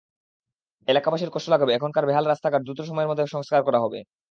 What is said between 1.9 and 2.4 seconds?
বেহাল